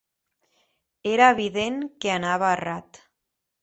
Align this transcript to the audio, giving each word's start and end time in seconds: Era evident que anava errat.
Era 1.13 1.29
evident 1.37 1.79
que 2.01 2.15
anava 2.19 2.53
errat. 2.59 3.05